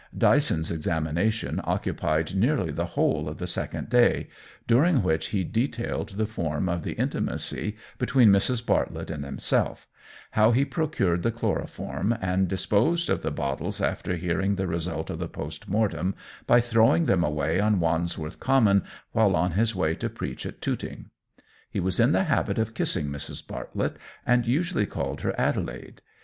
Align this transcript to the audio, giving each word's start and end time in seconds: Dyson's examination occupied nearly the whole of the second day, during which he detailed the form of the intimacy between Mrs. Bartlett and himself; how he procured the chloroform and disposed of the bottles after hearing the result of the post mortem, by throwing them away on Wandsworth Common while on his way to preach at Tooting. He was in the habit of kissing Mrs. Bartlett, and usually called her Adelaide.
Dyson's 0.17 0.71
examination 0.71 1.61
occupied 1.63 2.33
nearly 2.33 2.71
the 2.71 2.87
whole 2.97 3.29
of 3.29 3.37
the 3.37 3.45
second 3.45 3.87
day, 3.91 4.29
during 4.65 5.03
which 5.03 5.27
he 5.27 5.43
detailed 5.43 6.09
the 6.17 6.25
form 6.25 6.67
of 6.67 6.81
the 6.81 6.93
intimacy 6.93 7.77
between 7.99 8.31
Mrs. 8.31 8.65
Bartlett 8.65 9.11
and 9.11 9.23
himself; 9.23 9.87
how 10.31 10.53
he 10.53 10.65
procured 10.65 11.21
the 11.21 11.29
chloroform 11.29 12.17
and 12.19 12.47
disposed 12.47 13.11
of 13.11 13.21
the 13.21 13.29
bottles 13.29 13.79
after 13.79 14.15
hearing 14.15 14.55
the 14.55 14.65
result 14.65 15.11
of 15.11 15.19
the 15.19 15.27
post 15.27 15.69
mortem, 15.69 16.15
by 16.47 16.59
throwing 16.59 17.05
them 17.05 17.23
away 17.23 17.59
on 17.59 17.79
Wandsworth 17.79 18.39
Common 18.39 18.83
while 19.11 19.35
on 19.35 19.51
his 19.51 19.75
way 19.75 19.93
to 19.93 20.09
preach 20.09 20.47
at 20.47 20.61
Tooting. 20.61 21.11
He 21.69 21.79
was 21.79 21.99
in 21.99 22.11
the 22.11 22.23
habit 22.23 22.57
of 22.57 22.73
kissing 22.73 23.09
Mrs. 23.09 23.45
Bartlett, 23.47 23.97
and 24.25 24.47
usually 24.47 24.87
called 24.87 25.21
her 25.21 25.39
Adelaide. 25.39 26.01